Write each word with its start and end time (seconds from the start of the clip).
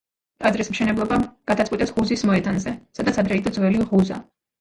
ტაძრის 0.43 0.69
მშენებლობა 0.75 1.19
გადაწყვიტეს 1.51 1.93
ღუზის 1.97 2.23
მოედანზე, 2.29 2.73
სადაც 3.01 3.21
ადრე 3.25 3.39
იდო 3.43 3.53
ძველი 3.59 3.85
ღუზა. 3.93 4.19